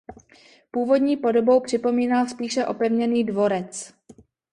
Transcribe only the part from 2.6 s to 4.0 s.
opevněný dvorec.